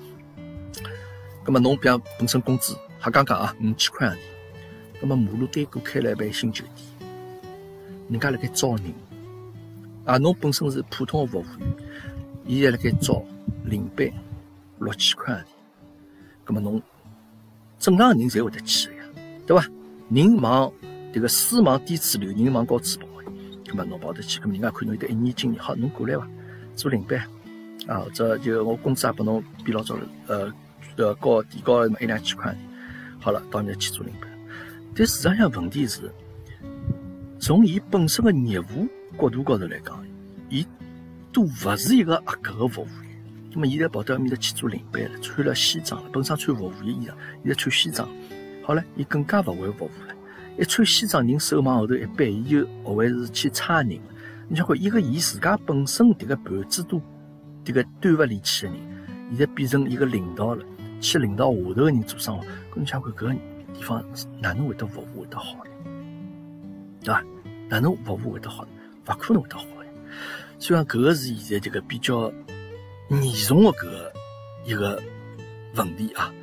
[1.44, 4.20] 葛末侬比方本身工资瞎讲讲啊五千块洋钿，
[5.02, 7.10] 葛末马路对过开了一爿新酒店，
[8.10, 8.94] 人家辣盖招人
[10.06, 11.76] 啊，侬本身是普通的服务员，
[12.48, 13.22] 现在辣盖招
[13.66, 14.10] 领班
[14.82, 15.46] 六千块洋钿，
[16.44, 16.82] 葛末侬
[17.80, 19.04] 正常人侪会得去个呀，
[19.48, 19.66] 对伐？
[20.10, 20.72] 人忙
[21.14, 23.06] 迭个水忙低处流，人忙高处跑。
[23.64, 26.28] 咁么侬跑得去，咁人家看侬有得一年经验，好，侬过来伐？
[26.76, 27.20] 做领班
[27.88, 29.96] 啊，或者就我工资也拨侬比老早
[30.28, 30.52] 呃
[30.98, 32.54] 呃高提高一两千块。
[33.20, 34.30] 好了，到那去做领班。
[34.96, 36.12] 但市场上问题是，
[37.40, 40.04] 从伊本身的业务角度高头来讲，
[40.50, 40.66] 伊
[41.32, 43.11] 都勿是一个合格的服务员。
[43.54, 48.08] 那么现在跑到埃面搭去做领班了，穿了西装了，本身穿服务员衣裳，现在穿西装，
[48.64, 50.16] 好了，伊更加勿会服务了。
[50.58, 54.02] 一穿西装，人手往后头一背，伊就学会是去差人了。
[54.48, 57.02] 你想看，一个伊自家本身迭个盘子都
[57.66, 58.82] 迭个端勿离去的人，
[59.32, 60.64] 现在变成一个领导了，
[61.00, 63.34] 去领导下头个人做生活，搿侬想看搿个
[63.74, 64.04] 地方
[64.40, 65.72] 哪能会得服务会得好呢？
[67.04, 67.24] 对伐？
[67.70, 68.72] 哪能服务会得好呢？
[69.08, 69.90] 勿可能会得好呀。
[70.60, 72.32] 所以讲搿个是现在这个比较
[73.20, 74.14] 严重的搿个
[74.66, 75.02] 一个
[75.76, 76.34] 问题啊。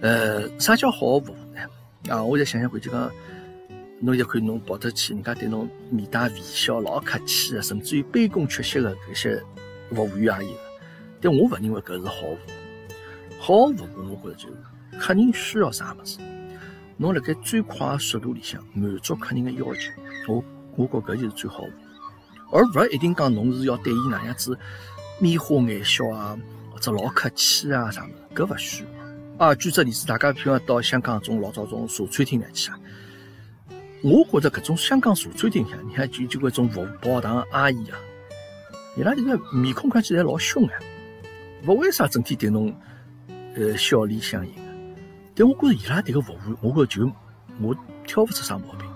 [0.00, 1.60] 呃，啥叫好服务呢？
[2.14, 3.10] 啊，我再想想看，就讲
[4.00, 9.42] 侬就看侬跑得去，人家对侬面带微笑，老客气的，甚至于卑躬屈膝的搿些
[9.90, 10.56] 服务员也有。
[11.22, 12.38] 但我勿认为搿是好服务。
[13.38, 16.18] 好服务，我觉着就是客人需要啥物事，
[16.98, 19.90] 侬辣盖最快的速度里向满足客人的要求，
[20.28, 20.44] 我
[20.76, 21.70] 我觉搿就是最好服
[22.52, 24.58] 务，而勿一定讲侬是要对伊哪样子
[25.18, 26.38] 面花眼笑啊，
[26.72, 29.46] 或者老客气啊啥物事，搿勿需要。
[29.46, 32.78] 啊，举只例子，大家譬如讲到香港种老早种茶餐厅来去啊，
[34.02, 37.98] 我觉着搿种香港茶餐厅里向，你看就就搿种服务包堂阿姨啊，
[38.96, 40.72] 伊拉迭个面孔看起来老凶啊，
[41.66, 42.74] 勿为啥整天对侬
[43.56, 44.60] 呃笑脸相迎个？
[45.36, 47.12] 但我觉着伊拉迭个服务，我觉着就
[47.60, 48.88] 我挑勿出啥毛病。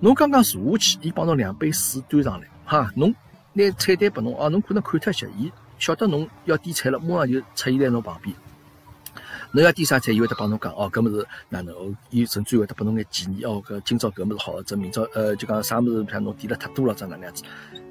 [0.00, 3.14] 侬刚刚坐下去，伊帮侬两杯水端上来，哈，侬
[3.52, 8.34] 拿菜单拨侬啊，侬可能看脱些，伊晓得侬要点菜了，马上就出现在侬旁边。
[9.52, 11.74] 侬要点啥菜，伊会得帮侬讲哦，搿么是哪能？
[11.74, 17.42] 哦，伊甚至会得拨侬眼建议哦，搿今朝搿么是好，或者明朝呃就讲啥物事，像侬点了太多了，怎哪能样子？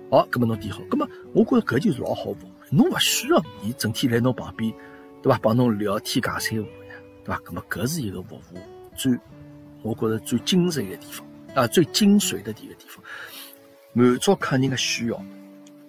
[0.10, 4.74] 哦，搿么侬点好，搿么我觉着搿就是老好服务，侬勿需要伊整天来侬旁边，
[5.22, 5.38] 对伐？
[5.42, 6.96] 帮侬聊天尬三胡呀，
[7.26, 7.42] 对伐？
[7.46, 8.58] 搿么搿是一个服务
[8.96, 9.12] 最，
[9.82, 13.04] 我觉着最精髓的地方啊，最精髓的一个地方，
[13.92, 15.22] 满足客人的需要，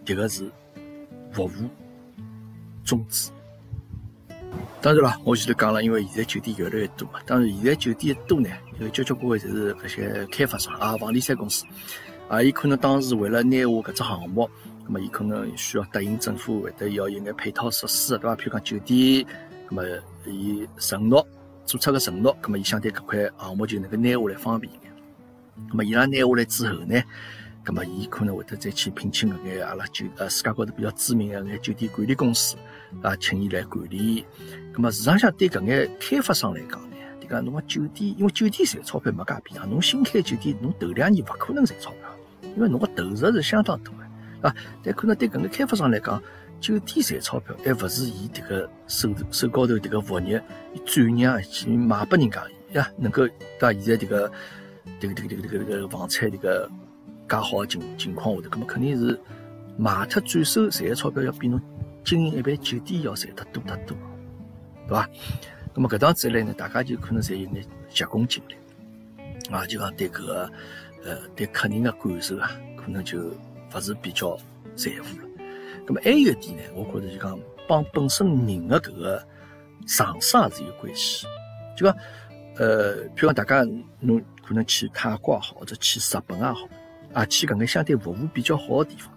[0.05, 0.51] 迭个是
[1.33, 1.51] 服务
[2.85, 3.31] 宗旨。
[4.83, 7.21] 当然了，我前头讲了，因为现在酒店越来越多嘛。
[7.27, 11.65] 当然，现在酒店多呢，有交交关关侪是搿些开发商啊、房地产公司
[12.29, 14.49] 啊，伊可能当时为了拿下搿只项目，
[14.85, 18.35] 那么伊可能需要答应政府会得要有眼配套设施，对伐？
[18.35, 19.27] 譬如讲酒店，
[19.69, 19.83] 那么
[20.27, 21.25] 伊承诺
[21.67, 24.93] 做出个承诺，那么伊相对搿块项目就能够拿下来方便一点。
[25.69, 27.01] 那么伊拉拿下来之后呢，
[27.65, 32.57] 那么伊可能会得再去聘请搿眼阿拉酒呃世界高头比较知名个眼酒店管理公司。
[33.03, 34.25] 啊，请伊来管理。
[34.75, 42.11] 咁么市场上对搿眼开发商来讲呢，迭个侬个酒店，因为酒店赚钞票没介便宜，侬新开酒店，侬头两年勿可能赚钞票，
[42.57, 44.57] 因为侬个投入是相当大个，啊。
[44.83, 46.21] 但可能对搿眼开发商来讲，
[46.61, 50.43] 酒店赚钞票还勿是伊迭个手手高头迭个物业，
[50.85, 53.25] 转让去卖拨人家呀，能够
[53.61, 54.29] 到现在迭个
[55.01, 56.69] 迭个迭个迭个迭个迭个房产迭个
[57.31, 59.21] 介好的情情况下头，咁么肯定是
[59.79, 61.61] 卖脱转手赚个钞票要比侬。
[62.03, 63.95] 经营一般酒店要赚得多得多，
[64.89, 65.09] 对伐？
[65.75, 68.57] 那么搿趟子来呢，大家就可能侪有眼急功近利，
[69.51, 70.51] 啊，就讲对搿个
[71.05, 73.19] 呃对客人的感受啊，可能就
[73.75, 74.35] 勿是比较
[74.75, 75.29] 在乎了。
[75.87, 77.39] 那么还有一点呢，我觉着就讲
[77.69, 79.23] 帮本身人的搿个
[79.87, 81.27] 常识也是有关系。
[81.77, 81.95] 就讲
[82.57, 83.63] 呃，譬如讲大家
[84.01, 86.67] 侬可能去泰国也好，或者去日本也好，
[87.13, 89.13] 啊，去搿眼相对服务比较好的地方。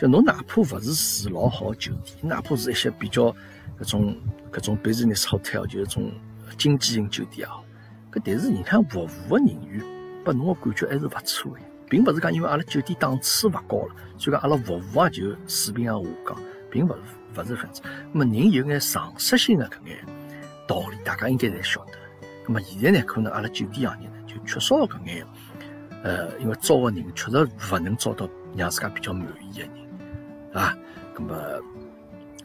[0.00, 3.34] 就侬哪怕勿是住老好的酒店，哪怕是一些比较
[3.78, 4.16] 搿种
[4.50, 6.10] 搿种 business hotel，就是种
[6.56, 7.62] 经济型酒店也好，
[8.10, 9.84] 搿但是人家服务的人员
[10.24, 16.36] 拨侬个感觉还是勿错的，并勿是讲因为阿拉酒店档次勿高了，所以讲阿拉服务也就水平也下降，
[16.70, 17.82] 并勿是勿是搿样子。
[18.12, 19.98] 那么人有眼常识性的搿眼
[20.66, 21.92] 道理，大家应该侪晓得。
[22.46, 25.26] 那么现在呢，可能阿拉酒店行业呢就缺少搿眼，
[26.02, 29.70] 呃，因为招个人确实勿能招到让自家比较满意的人。
[30.52, 30.76] 啊，
[31.14, 31.34] 咁么，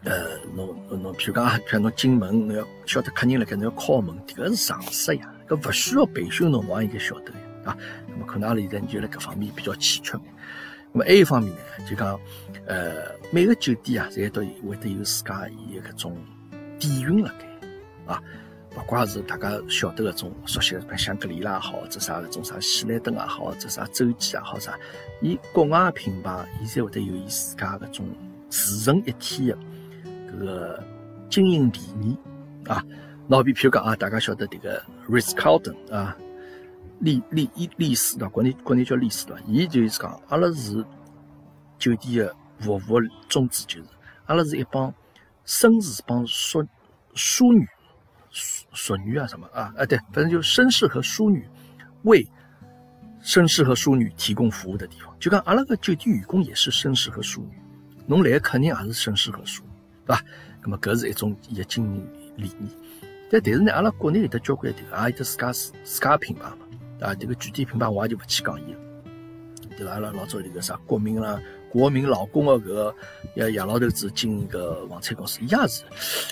[0.03, 7.77] 呃，侬侬譬如讲，譬如侬进门，侬要晓得客人辣盖，侬要敲门，迭个是常识呀，搿勿需要培训，侬往应该晓得呀，啊，
[8.13, 10.11] 咁么可能阿拉现在就辣搿方面比较欠缺。
[10.13, 10.19] 咁
[10.91, 12.19] 么还有一方面呢，就讲，
[12.67, 12.93] 呃，
[13.31, 16.17] 每个酒店啊，侪都会得有自家伊搿种
[16.77, 18.21] 底蕴辣盖，啊，
[18.75, 24.77] 勿怪是大家晓得搿种熟悉的香格里拉也好，或者啥搿种啥喜来登也好，或者啥洲际也好啥。
[25.21, 28.05] 伊国外品牌，伊才会得有伊自家搿种
[28.49, 29.57] 自成一体的
[30.29, 30.83] 搿个
[31.29, 32.17] 经营理念
[32.67, 32.83] 啊。
[33.27, 36.15] 那比譬如讲啊，大家晓得迭个 Ritz Carlton 啊，
[36.99, 39.41] 丽丽丽丽思对国内国内叫丽思对伐？
[39.47, 40.85] 伊就是讲，阿拉是
[41.79, 43.87] 酒店的服务宗旨，就是
[44.25, 44.93] 阿拉是一帮
[45.45, 46.63] 绅士帮淑
[47.13, 47.67] 淑女、
[48.35, 51.47] 淑淑女啊什么啊啊对，反正就是绅士和淑女
[52.03, 52.27] 为。
[53.23, 57.57] 绅士和淑女提供服务的地方，就讲阿拉个酒店员工也是绅士和淑女，
[58.05, 59.69] 侬来个客人也是绅士和淑女，
[60.05, 60.21] 对伐？
[60.61, 62.71] 那么搿是一种伊个经营理念。
[63.31, 66.57] 但但是呢，阿拉国内有得交关迭个，也有得自家自家品牌嘛，
[67.01, 68.79] 啊，迭个具体品牌我也就勿去讲伊了，
[69.75, 69.93] 对伐？
[69.93, 71.41] 阿拉老早迭个啥国民啦、
[71.75, 72.95] 国民老公的搿个
[73.35, 75.83] 杨杨老头子经营个房产公司，伊也是，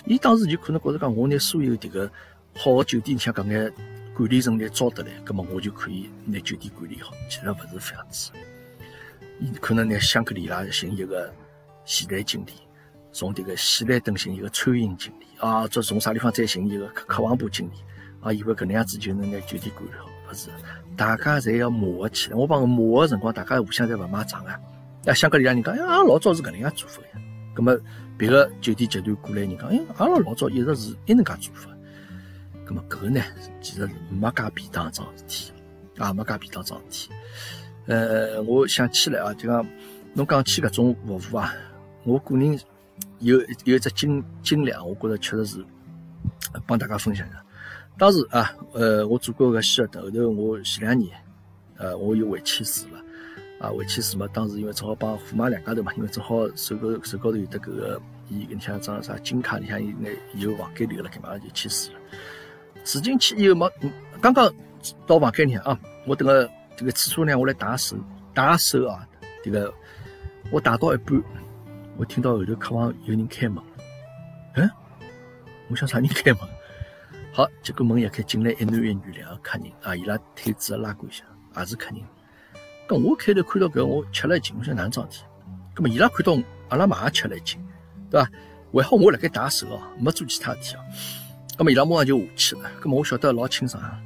[0.06, 2.10] 伊当时就可能觉着讲，我拿所有迭个
[2.56, 3.74] 好个酒店里向搿眼
[4.16, 7.14] 管理层来招得来，葛末我就可以拿酒店管理好。
[7.30, 8.32] 其实勿是这样子，
[9.42, 11.30] 伊可能拿香格里拉寻一个
[11.84, 12.54] 前台经理，
[13.12, 17.74] 从迭个喜来登寻一个餐饮经理，啊，再从啥地方再寻一个客房部经理，
[18.22, 20.48] 啊，以为搿能样子就能拿酒店管理好，勿是。
[20.96, 22.36] 大家侪要磨合起来。
[22.38, 24.58] 我帮磨合辰光，大家互相侪勿买账啊。
[25.06, 27.22] 啊，香格里拉人讲，哎，拉老早是搿能介做法呀。
[27.54, 27.78] 葛末
[28.18, 31.70] 别个酒店集团过来人讲，哎，阿拉老早一直是一能介做法。
[32.66, 33.22] 葛末搿个呢，
[33.62, 35.52] 其实没介便当桩事体，
[35.98, 37.14] 啊，没介便当桩事体。
[37.86, 39.68] 呃，我想起来啊，就讲
[40.14, 41.54] 侬讲起搿种服务啊，
[42.06, 42.58] 我个人
[43.20, 45.66] 有有一只经经历啊，我觉着确实是
[46.66, 47.44] 帮大家分享一下。
[47.98, 51.12] 当时啊，呃，我做过个希尔顿，后头我前两年，
[51.76, 53.03] 呃，我又回去住了，
[53.64, 62.00] 啊，回去住嘛，当时因为正好帮虎妈两家头嘛，因为正好手高手高头有得搿个，伊你像张啥金卡里向有眼有房间留了，干嘛就去住了。
[62.84, 63.70] 住进去以后嘛，
[64.20, 64.54] 刚刚
[65.08, 67.96] 到房间里啊，我等个这个厕所呢，我来打手，
[68.34, 69.08] 打手啊，
[69.42, 69.74] 这个
[70.52, 71.24] 我打到一半，
[71.96, 73.64] 我听到后头客房有人开门，
[74.56, 74.70] 嗯，
[75.70, 76.42] 我想啥人开门？
[77.32, 81.24] 好，结果门一开，进来一男一女两个客人啊，伊拉腿子拉过一下，
[81.58, 82.04] 也是客人。
[82.96, 85.26] 我开头看到搿，我吃了一惊，我想哪能桩事体？
[85.76, 87.60] 咁么伊拉看到阿拉马上吃了一惊，
[88.10, 88.30] 对伐？
[88.74, 90.80] 还好我辣盖打手哦，没做其他事体哦。
[91.58, 92.72] 咁么伊拉马上就下去了。
[92.82, 94.02] 咁么我晓得老清爽啊，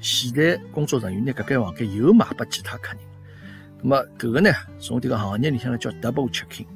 [0.00, 2.98] 前台工作人员呢，搿间房间又卖拨其他客人。
[3.82, 6.66] 咁么搿个呢，从迭个行业里向呢叫 double checking，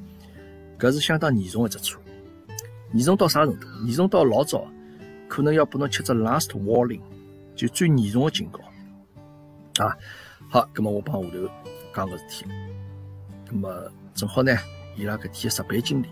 [0.79, 2.01] 搿是相当严重一只错，
[2.93, 3.67] 严重到啥程度？
[3.85, 4.67] 严重到老早。
[5.27, 7.01] 可能要拨侬吃只 last warning，
[7.55, 8.59] 就最严重的警告
[9.83, 9.97] 啊！
[10.49, 11.49] 好，咁么我帮下头
[11.93, 12.45] 讲个事体，
[13.51, 14.55] 咁么正好呢，
[14.95, 16.07] 伊拉搿天值班经理，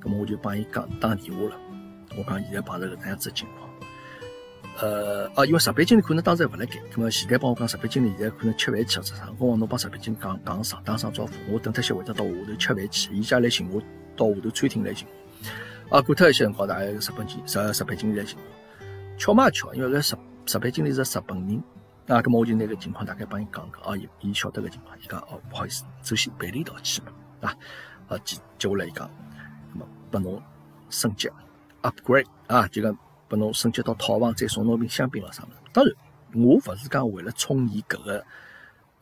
[0.00, 1.56] 咁么我就帮伊讲打电话了。
[2.16, 3.70] 我讲现在碰着搿能样子情况，
[4.80, 13.80] 呃，啊，因为值班经理可能当时还勿辣盖，咁么前台帮我讲值班经理现在可能吃饭去或者啥，我讲侬帮值班经理讲讲声打声招呼，我等脱歇会得到下头吃饭去，伊家来寻我
[14.16, 15.08] 到下头餐厅来寻。
[15.88, 21.62] 啊，过脱一些辰光，大概日本经日日本经理来寻我，巧嘛巧，因为搿日日本经理是日本人，
[22.08, 27.56] 啊，咁我就拿个情况大概帮伊讲讲，啊，伊伊晓得个情况，伊讲哦，不好意思，首先办理到去嘛，啊，
[28.08, 29.08] 啊接接下来伊讲，
[29.72, 30.42] 咁么拨侬
[30.90, 31.30] 升级
[31.82, 32.96] ，upgrade，啊，就讲
[33.28, 35.56] 拨侬升级到套房，再送侬瓶香槟了啥物事。
[35.72, 35.94] 当然，
[36.34, 38.26] 我勿是讲为了冲伊搿个，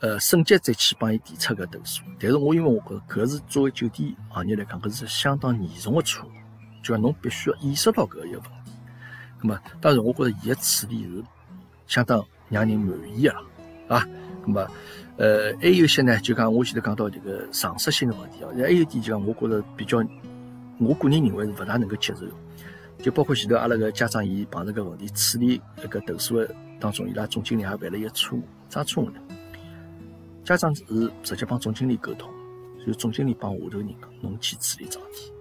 [0.00, 6.30] 呃，升级再去帮伊提出个投诉，但是我因为我觉搿是作为酒店行业来讲，搿是相当严重个错误。
[6.82, 8.72] 就讲侬必须要意识到搿个一个问题，
[9.42, 11.24] 咁么当然我觉着伊个处理是
[11.86, 13.44] 相当让人满意个了，
[13.88, 14.06] 啊，
[14.44, 14.66] 那么
[15.16, 20.04] 呃还有一些呢，就讲我前头讲到这个常识性的问题哦，还有一点就讲我觉着比较，
[20.78, 22.26] 我个人认为是勿大能够接受，
[23.02, 29.20] 就包括前头阿拉个家长伊碰着个问题处理那个投诉个当中，伊拉总经理也犯了一个错误，啥错误呢？
[30.44, 30.84] 家长是
[31.22, 32.28] 直接帮总经理沟通，
[32.84, 35.32] 就总经理帮下头人讲，侬去处理桩事体。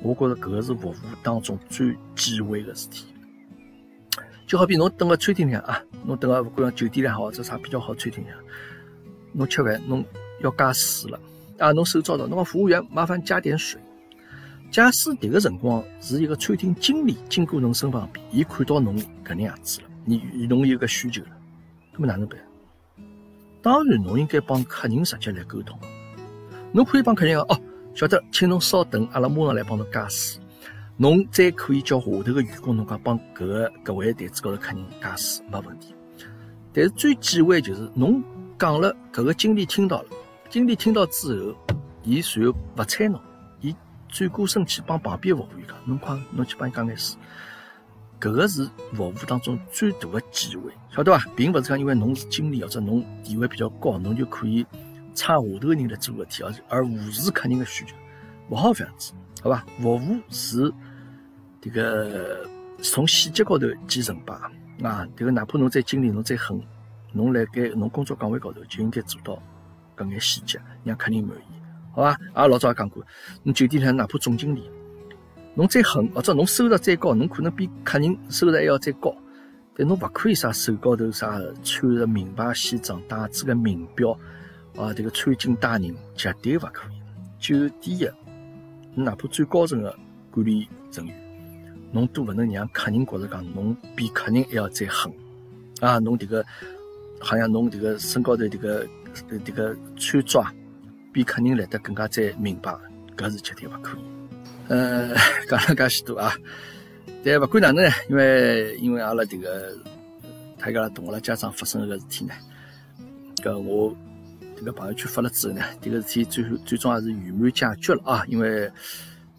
[0.00, 3.04] 我觉着搿个是服务当中最忌讳个事体，
[4.48, 8.36] 就好比侬等个餐厅里啊，侬等个勿管酒店里好或者啥比较好餐厅里向，
[9.34, 10.02] 侬吃饭侬
[10.40, 11.20] 要加水了
[11.58, 13.78] 啊，侬手招到，侬服务员麻烦加点水。
[14.70, 21.28] 假使迭个辰光是一个餐厅经理经过侬身旁边，伊看到侬搿能样子了，你侬有个需求了，
[21.94, 22.38] 搿么哪能办？
[23.60, 25.78] 当然侬应该帮客人直接来沟通，
[26.72, 27.60] 侬可以帮客人讲哦。
[27.94, 30.40] 晓得，请侬稍等，阿拉马上来帮侬加水。
[31.00, 35.94] 侬再可以叫下头个员工，侬讲帮搿个搿位台子高头客人加水，没问题。
[36.72, 38.20] 但是最忌讳就是侬
[38.58, 40.08] 讲了，搿个经理听到了，
[40.50, 41.56] 经理听到之后，
[42.02, 43.20] 伊随后勿睬侬，
[43.60, 43.72] 伊
[44.08, 47.16] 转过身去帮旁边服务员讲，侬快，侬去帮伊加眼水。
[48.20, 51.24] 搿个是服务当中最大的忌讳，晓得伐？
[51.36, 54.66] 并勿是讲因为侬是经理或者侬地位比较高，侬就可以。
[55.14, 57.96] 差下头人来做事体，而而无视客人的需求，
[58.50, 59.66] 勿好这样子，好吧？
[59.80, 60.72] 服务是
[61.60, 62.48] 这个
[62.82, 64.34] 从细节高头见成败
[64.82, 65.06] 啊！
[65.16, 66.60] 这个哪怕侬再经理，侬再狠，
[67.12, 69.42] 侬辣盖侬工作岗位高头就应该做到
[69.96, 71.60] 搿眼细节，让客人满意，
[71.92, 72.16] 好吧？
[72.34, 73.04] 阿老早也讲过，
[73.42, 74.70] 侬酒店里哪怕总经理，
[75.54, 79.14] 侬再狠或者侬收入再高，侬可能比客人收入还要再高，
[79.74, 84.18] 但侬勿可以啥手高头啥穿着名牌西装，戴着个名表。
[84.76, 87.02] 啊，这个穿金戴银绝对勿可以。
[87.40, 88.14] 酒店的，
[88.94, 89.92] 哪怕最高层的
[90.30, 91.27] 管理人员，
[91.92, 95.12] 侬都勿能让客人觉着讲侬比客人还要再狠
[95.80, 95.98] 啊！
[95.98, 96.44] 侬这个
[97.20, 98.86] 好像侬这个身高头这个
[99.44, 100.44] 这个穿着
[101.12, 102.74] 比客人来得更加再明白，
[103.16, 104.00] 搿是绝对勿可以。
[104.68, 105.14] 呃，
[105.48, 106.34] 讲了介许多啊，
[107.24, 109.74] 但勿管哪能呢，因为因为阿拉迭个
[110.58, 112.34] 他家同阿拉家长发生个事体呢，
[113.36, 113.96] 搿我
[114.60, 118.70] 迭个朋友圈发了之后呢，迭个事体最后最终还是圆满解决了啊，因为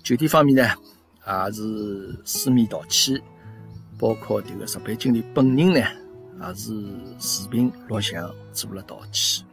[0.02, 0.74] 酒店方面呢
[1.30, 3.22] 也是书面道歉，
[3.98, 6.72] 包括迭个值班经理本人呢也是
[7.20, 9.46] 视频录像做了道歉。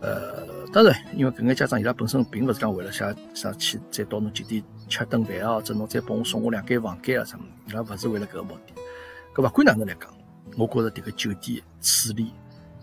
[0.00, 8.74] 呃，当然，因为搿眼家长伊拉本身并勿是讲为了啥啥去再到侬酒店吃顿饭啊，或者侬再帮我送我两间房间啊什么，伊拉勿是为了搿个目的。
[9.34, 10.12] 搿勿管哪能来讲，
[10.58, 12.32] 我觉着迭个酒店处理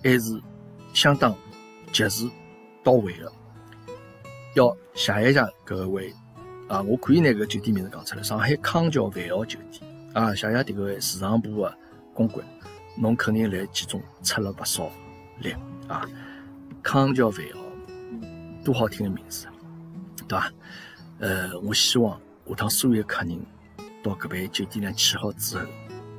[0.02, 0.42] 还是
[0.94, 1.36] 相当
[1.92, 2.26] 及时
[2.84, 3.32] 到位的。
[4.56, 6.14] 要谢一下搿位
[6.70, 11.78] 啊，我可以拿搿酒店名字讲出来，上海康桥万豪酒店啊，谢谢迭个市场部的
[12.14, 12.46] 公关，
[12.96, 14.92] 侬肯定来其中出了不少
[15.40, 15.52] 力
[15.88, 16.08] 啊。
[16.84, 19.48] 康桥万豪，多好听的名字，
[20.28, 20.54] 对伐？
[21.18, 23.40] 呃，我希望下趟所有客人
[24.04, 25.66] 到搿爿酒店里去好之后，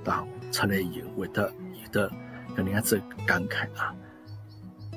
[0.03, 0.27] 对伐？
[0.51, 1.43] 出来以后会得
[1.81, 2.11] 有的
[2.57, 3.95] 搿能样子感慨啊，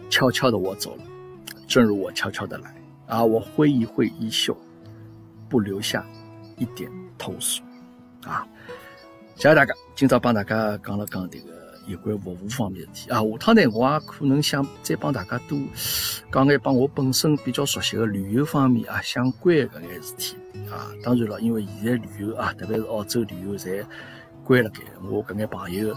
[0.10, 1.04] 悄悄的我走了，
[1.68, 2.76] 正如我悄悄的来，
[3.06, 4.58] 啊，我挥一挥衣袖，
[5.54, 6.04] 不留下
[6.58, 7.62] 一点投诉，
[8.26, 8.44] 啊，
[9.36, 11.62] 谢谢大家，今朝帮大家讲了讲这个。
[11.86, 15.60] 有关服务方面的事体啊，下趟呢，我也可能想再帮大家多
[16.32, 20.38] 讲眼帮我本身比较熟悉的旅游方面啊相关的搿眼事体
[20.72, 20.90] 啊。
[21.04, 23.86] 当然了，因为现在旅游啊，特别是澳洲旅游，侪
[24.46, 24.80] 关了盖。
[25.04, 25.94] 我搿眼朋友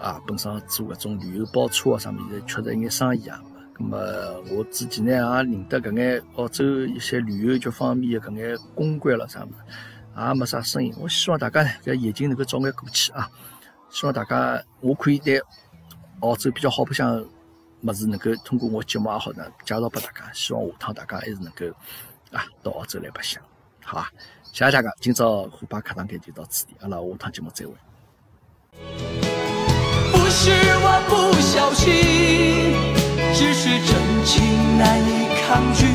[0.00, 3.38] 啊，本身做搿种旅游包车啊，上面在缺着一眼生意啊。
[3.78, 3.96] 咁么，
[4.50, 9.54] 我自己呢也认得搿眼澳洲一些旅游局方面的搿眼公关了啥物事，
[10.16, 10.92] 也没啥声音。
[10.98, 13.30] 我希望大家呢，搿疫情能够早眼过去啊。
[13.88, 15.40] 希望大家，我可以对
[16.20, 17.24] 澳洲比较好白相
[17.82, 20.30] 物事，能够通过我节目也好呢，介绍拨大家。
[20.32, 21.64] 希望下趟大家还是能够
[22.32, 23.40] 啊到澳洲来白相，
[23.84, 24.10] 好吧？
[24.52, 27.72] 谢谢大家，今朝虎爸课堂间就到此地，阿拉下趟节目再会。
[30.10, 32.67] 不是我不小心，
[33.38, 34.42] 只是真情
[34.78, 35.86] 难以抗拒。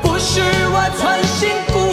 [0.00, 0.40] 不是
[0.72, 1.85] 我存心故